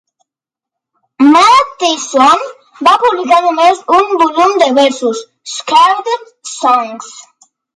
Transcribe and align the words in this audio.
Matheson 1.33 2.47
va 2.89 2.95
publicar 3.03 3.41
només 3.49 3.83
un 4.01 4.09
volum 4.25 4.57
de 4.65 4.71
versos, 4.81 5.23
"Sacred 5.55 6.11
Songs". 6.57 7.13